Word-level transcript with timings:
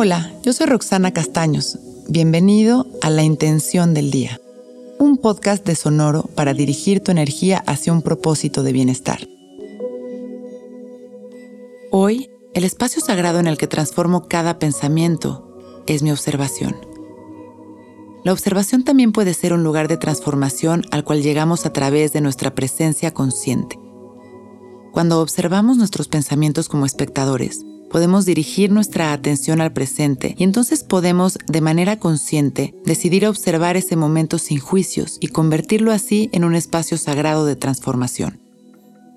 Hola, 0.00 0.32
yo 0.44 0.52
soy 0.52 0.68
Roxana 0.68 1.12
Castaños. 1.12 1.76
Bienvenido 2.08 2.86
a 3.02 3.10
La 3.10 3.24
Intención 3.24 3.94
del 3.94 4.12
Día, 4.12 4.40
un 5.00 5.18
podcast 5.18 5.66
de 5.66 5.74
Sonoro 5.74 6.22
para 6.36 6.54
dirigir 6.54 7.00
tu 7.00 7.10
energía 7.10 7.64
hacia 7.66 7.92
un 7.92 8.02
propósito 8.02 8.62
de 8.62 8.70
bienestar. 8.70 9.26
Hoy, 11.90 12.30
el 12.54 12.62
espacio 12.62 13.02
sagrado 13.02 13.40
en 13.40 13.48
el 13.48 13.58
que 13.58 13.66
transformo 13.66 14.28
cada 14.28 14.60
pensamiento 14.60 15.58
es 15.88 16.04
mi 16.04 16.12
observación. 16.12 16.76
La 18.22 18.32
observación 18.32 18.84
también 18.84 19.10
puede 19.10 19.34
ser 19.34 19.52
un 19.52 19.64
lugar 19.64 19.88
de 19.88 19.96
transformación 19.96 20.84
al 20.92 21.02
cual 21.02 21.24
llegamos 21.24 21.66
a 21.66 21.72
través 21.72 22.12
de 22.12 22.20
nuestra 22.20 22.54
presencia 22.54 23.12
consciente. 23.12 23.80
Cuando 24.92 25.20
observamos 25.20 25.76
nuestros 25.76 26.06
pensamientos 26.06 26.68
como 26.68 26.86
espectadores, 26.86 27.64
podemos 27.90 28.24
dirigir 28.26 28.70
nuestra 28.70 29.12
atención 29.12 29.60
al 29.60 29.72
presente 29.72 30.34
y 30.38 30.44
entonces 30.44 30.84
podemos, 30.84 31.38
de 31.46 31.60
manera 31.60 31.98
consciente, 31.98 32.74
decidir 32.84 33.26
observar 33.26 33.76
ese 33.76 33.96
momento 33.96 34.38
sin 34.38 34.58
juicios 34.58 35.18
y 35.20 35.28
convertirlo 35.28 35.92
así 35.92 36.30
en 36.32 36.44
un 36.44 36.54
espacio 36.54 36.98
sagrado 36.98 37.44
de 37.44 37.56
transformación. 37.56 38.40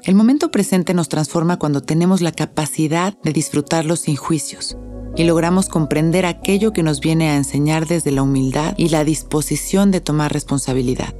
El 0.03 0.15
momento 0.15 0.49
presente 0.49 0.93
nos 0.93 1.09
transforma 1.09 1.59
cuando 1.59 1.81
tenemos 1.81 2.21
la 2.21 2.31
capacidad 2.31 3.17
de 3.21 3.33
disfrutarlo 3.33 3.95
sin 3.95 4.15
juicios 4.15 4.75
y 5.15 5.25
logramos 5.25 5.69
comprender 5.69 6.25
aquello 6.25 6.73
que 6.73 6.83
nos 6.83 7.01
viene 7.01 7.29
a 7.29 7.35
enseñar 7.35 7.85
desde 7.87 8.11
la 8.11 8.23
humildad 8.23 8.73
y 8.77 8.89
la 8.89 9.03
disposición 9.03 9.91
de 9.91 10.01
tomar 10.01 10.33
responsabilidad. 10.33 11.13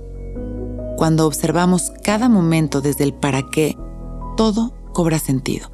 Cuando 0.98 1.28
observamos 1.28 1.92
cada 2.04 2.30
momento 2.30 2.82
desde 2.82 3.04
el 3.04 3.14
para 3.14 3.50
qué, 3.50 3.76
todo 4.38 4.74
cobra 4.94 5.20
sentido. 5.20 5.71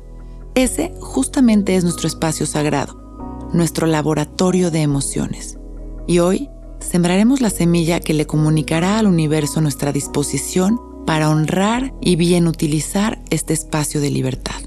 Ese 0.58 0.92
justamente 1.00 1.76
es 1.76 1.84
nuestro 1.84 2.08
espacio 2.08 2.48
sagrado, 2.48 3.50
nuestro 3.54 3.86
laboratorio 3.86 4.72
de 4.72 4.82
emociones. 4.82 5.60
Y 6.08 6.18
hoy 6.18 6.50
sembraremos 6.80 7.42
la 7.42 7.52
semilla 7.52 8.00
que 8.00 8.16
le 8.16 8.26
comunicará 8.26 8.98
al 8.98 9.06
universo 9.06 9.62
nuestra 9.62 9.92
disposición 9.92 10.82
para 11.06 11.30
honrar 11.30 11.94
y 12.02 12.16
bien 12.16 12.48
utilizar 12.48 13.22
este 13.30 13.54
espacio 13.54 14.02
de 14.02 14.10
libertad. 14.10 14.60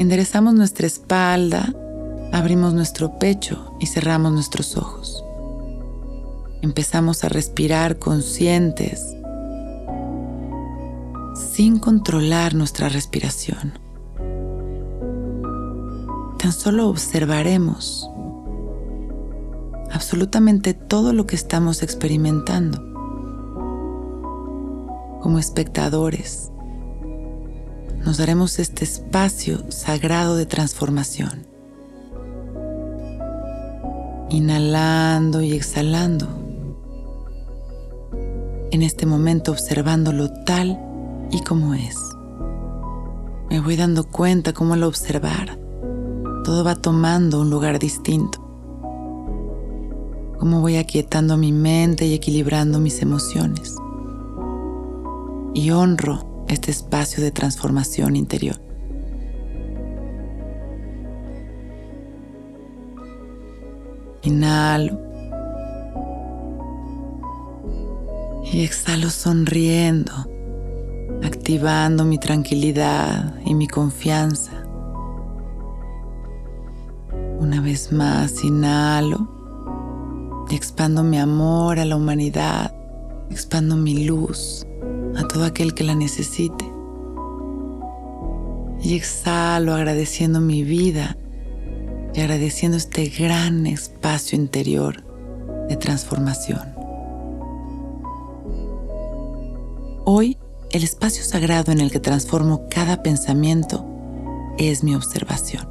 Enderezamos 0.00 0.54
nuestra 0.54 0.88
espalda, 0.88 1.72
abrimos 2.32 2.74
nuestro 2.74 3.20
pecho 3.20 3.76
y 3.78 3.86
cerramos 3.86 4.32
nuestros 4.32 4.76
ojos. 4.76 5.24
Empezamos 6.62 7.22
a 7.22 7.28
respirar 7.28 8.00
conscientes 8.00 9.14
sin 11.60 11.78
controlar 11.78 12.54
nuestra 12.54 12.88
respiración. 12.88 13.78
Tan 16.38 16.52
solo 16.52 16.88
observaremos 16.88 18.08
absolutamente 19.92 20.72
todo 20.72 21.12
lo 21.12 21.26
que 21.26 21.36
estamos 21.36 21.82
experimentando. 21.82 22.78
Como 25.20 25.38
espectadores, 25.38 26.50
nos 28.06 28.16
daremos 28.16 28.58
este 28.58 28.84
espacio 28.84 29.70
sagrado 29.70 30.36
de 30.36 30.46
transformación. 30.46 31.46
Inhalando 34.30 35.42
y 35.42 35.52
exhalando. 35.52 36.26
En 38.70 38.80
este 38.80 39.04
momento 39.04 39.52
observándolo 39.52 40.32
tal 40.44 40.86
y 41.30 41.42
cómo 41.42 41.74
es. 41.74 41.96
Me 43.48 43.60
voy 43.60 43.76
dando 43.76 44.04
cuenta 44.04 44.52
cómo 44.52 44.74
al 44.74 44.84
observar, 44.84 45.58
todo 46.44 46.64
va 46.64 46.76
tomando 46.76 47.40
un 47.40 47.50
lugar 47.50 47.78
distinto. 47.78 48.38
Cómo 50.38 50.60
voy 50.60 50.76
aquietando 50.76 51.36
mi 51.36 51.52
mente 51.52 52.06
y 52.06 52.14
equilibrando 52.14 52.80
mis 52.80 53.02
emociones. 53.02 53.76
Y 55.52 55.70
honro 55.70 56.44
este 56.48 56.70
espacio 56.70 57.22
de 57.22 57.30
transformación 57.30 58.16
interior. 58.16 58.60
Inhalo. 64.22 64.98
Y 68.52 68.64
exhalo 68.64 69.10
sonriendo 69.10 70.39
activando 71.22 72.04
mi 72.04 72.18
tranquilidad 72.18 73.34
y 73.44 73.54
mi 73.54 73.68
confianza. 73.68 74.64
Una 77.38 77.60
vez 77.60 77.92
más, 77.92 78.44
inhalo 78.44 79.28
y 80.50 80.54
expando 80.54 81.02
mi 81.02 81.18
amor 81.18 81.78
a 81.78 81.84
la 81.84 81.96
humanidad, 81.96 82.74
expando 83.30 83.76
mi 83.76 84.04
luz 84.04 84.66
a 85.16 85.26
todo 85.26 85.44
aquel 85.44 85.74
que 85.74 85.84
la 85.84 85.94
necesite. 85.94 86.70
Y 88.82 88.94
exhalo 88.94 89.74
agradeciendo 89.74 90.40
mi 90.40 90.64
vida 90.64 91.16
y 92.14 92.20
agradeciendo 92.20 92.76
este 92.76 93.06
gran 93.08 93.66
espacio 93.66 94.38
interior 94.38 95.04
de 95.68 95.76
transformación. 95.76 96.74
Hoy 100.04 100.38
el 100.70 100.84
espacio 100.84 101.24
sagrado 101.24 101.72
en 101.72 101.80
el 101.80 101.90
que 101.90 101.98
transformo 101.98 102.68
cada 102.70 103.02
pensamiento 103.02 103.84
es 104.56 104.84
mi 104.84 104.94
observación. 104.94 105.68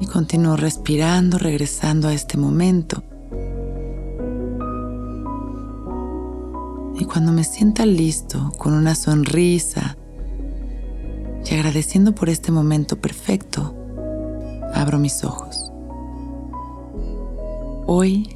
Y 0.00 0.06
continúo 0.06 0.56
respirando, 0.56 1.38
regresando 1.38 2.08
a 2.08 2.14
este 2.14 2.36
momento. 2.36 3.02
Y 6.98 7.04
cuando 7.04 7.32
me 7.32 7.42
sienta 7.42 7.84
listo, 7.84 8.52
con 8.58 8.74
una 8.74 8.94
sonrisa 8.94 9.96
y 11.44 11.54
agradeciendo 11.54 12.14
por 12.14 12.28
este 12.28 12.52
momento 12.52 13.00
perfecto, 13.00 13.74
abro 14.72 14.98
mis 14.98 15.24
ojos. 15.24 15.72
Hoy 17.88 18.35